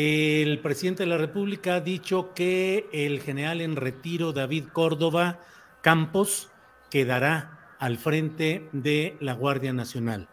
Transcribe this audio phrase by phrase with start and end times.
[0.00, 5.40] el presidente de la República ha dicho que el general en retiro David Córdoba
[5.80, 6.52] Campos
[6.88, 10.28] quedará al frente de la Guardia Nacional.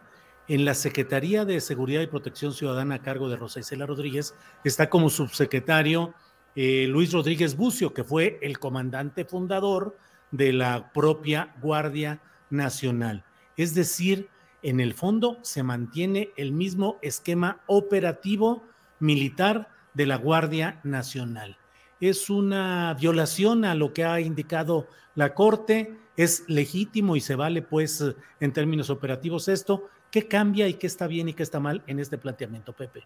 [0.46, 4.88] En la Secretaría de Seguridad y Protección Ciudadana a cargo de Rosa Isela Rodríguez está
[4.88, 6.14] como subsecretario
[6.54, 9.98] eh, Luis Rodríguez Bucio, que fue el comandante fundador
[10.30, 13.24] de la propia Guardia Nacional.
[13.56, 14.28] Es decir,
[14.62, 18.62] en el fondo se mantiene el mismo esquema operativo
[19.00, 21.56] militar de la Guardia Nacional.
[22.00, 27.62] Es una violación a lo que ha indicado la Corte, es legítimo y se vale
[27.62, 28.04] pues
[28.40, 29.88] en términos operativos esto.
[30.10, 33.04] ¿Qué cambia y qué está bien y qué está mal en este planteamiento, Pepe?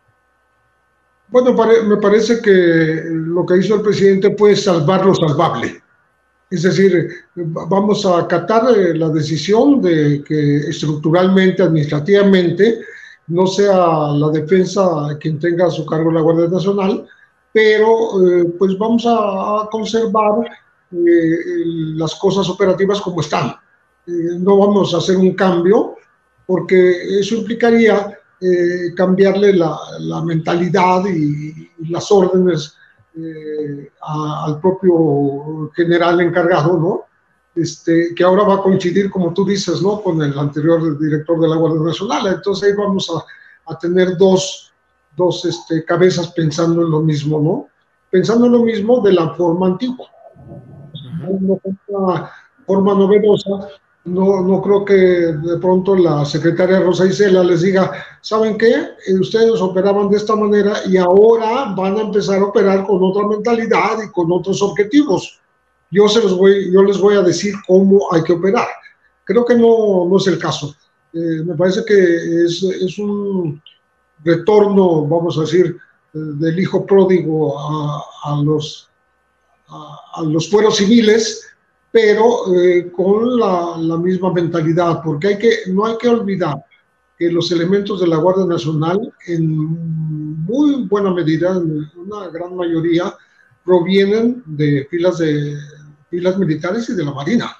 [1.28, 1.52] Bueno,
[1.84, 5.80] me parece que lo que hizo el presidente puede salvar lo salvable.
[6.50, 12.80] Es decir, va- vamos a acatar eh, la decisión de que estructuralmente, administrativamente,
[13.30, 17.06] no sea la defensa quien tenga a su cargo la Guardia Nacional,
[17.52, 20.46] pero eh, pues vamos a, conservar
[20.92, 21.36] eh,
[21.94, 23.54] las cosas operativas como están.
[24.06, 25.96] Eh, no vamos a hacer un cambio
[26.46, 28.16] porque eso implicaría
[28.96, 29.78] cambiarle la,
[30.24, 32.74] mentalidad y, las órdenes
[34.00, 37.04] al propio general encargado, ¿no?
[37.60, 40.00] Este, que ahora va a coincidir, como tú dices, ¿no?
[40.00, 42.26] Con el anterior director de la Guardia Nacional.
[42.26, 44.72] Entonces ahí vamos a, a tener dos,
[45.16, 47.68] dos este, cabezas pensando en lo mismo, ¿no?
[48.10, 50.06] Pensando en lo mismo de la forma antigua.
[51.28, 52.30] Una
[52.66, 53.68] forma novedosa,
[54.04, 58.72] no, no creo que de pronto la secretaria Rosa Isela les diga, ¿saben qué?
[59.06, 63.26] Eh, Ustedes operaban de esta manera y ahora van a empezar a operar con otra
[63.26, 65.40] mentalidad y con otros objetivos.
[65.90, 68.68] Yo, se los voy, yo les voy a decir cómo hay que operar.
[69.24, 70.74] Creo que no, no es el caso.
[71.12, 73.60] Eh, me parece que es, es un
[74.24, 75.76] retorno, vamos a decir,
[76.12, 78.88] del hijo pródigo a, los,
[79.68, 81.46] a, a los fueros civiles,
[81.92, 86.56] pero eh, con la, la misma mentalidad, porque hay que, no hay que olvidar
[87.18, 89.46] que los elementos de la Guardia Nacional, en
[90.44, 93.14] muy buena medida, en una gran mayoría,
[93.64, 95.54] provienen de filas, de,
[96.10, 97.56] filas militares y de la Marina.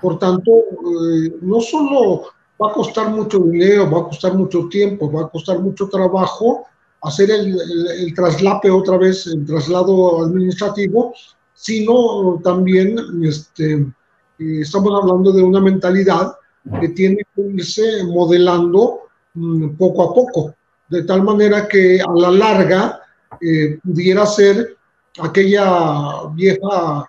[0.00, 2.22] Por tanto, eh, no solo
[2.62, 6.66] va a costar mucho dinero, va a costar mucho tiempo, va a costar mucho trabajo
[7.02, 11.14] hacer el, el- el traslape otra vez, el traslado administrativo,
[11.54, 16.34] sino también este, eh, estamos hablando de una mentalidad
[16.80, 19.00] que tiene que irse modelando
[19.34, 20.54] mm, poco a poco,
[20.88, 23.00] de tal manera que a la larga
[23.40, 24.76] eh, pudiera ser
[25.20, 27.08] aquella vieja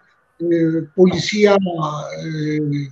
[0.52, 2.90] eh, policía eh,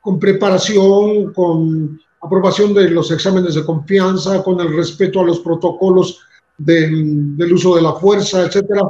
[0.00, 6.20] con preparación, con aprobación de los exámenes de confianza, con el respeto a los protocolos
[6.56, 8.82] del, del uso de la fuerza, etcétera,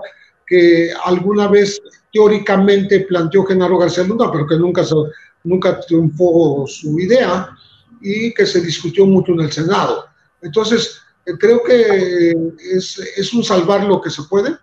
[0.47, 1.81] que alguna vez
[2.13, 4.83] teóricamente planteó Genaro García Luna, pero que nunca,
[5.45, 7.51] nunca triunfó su idea
[8.01, 10.07] y que se discutió mucho en el Senado.
[10.41, 12.33] Entonces, eh, creo que
[12.73, 14.57] es, es un salvar lo que se puede,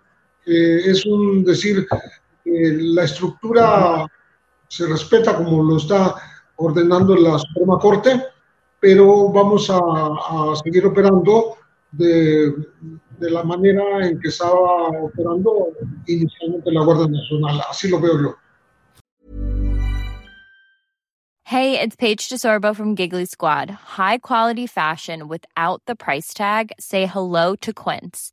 [0.46, 1.86] eh, es un decir,
[2.46, 4.06] la estructura
[4.68, 6.14] se respeta como lo está
[6.56, 8.22] ordenando la Suprema Corte,
[8.80, 11.56] pero vamos a, seguir operando
[11.92, 12.50] de,
[13.18, 15.68] de la manera en que estaba operando
[16.06, 17.62] inicialmente la Guardia Nacional.
[17.68, 18.36] Así lo veo yo.
[21.48, 23.70] Hey, it's Paige DeSorbo from Giggly Squad.
[23.70, 26.72] High quality fashion without the price tag.
[26.80, 28.32] Say hello to Quince.